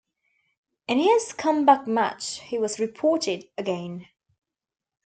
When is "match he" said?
1.85-2.57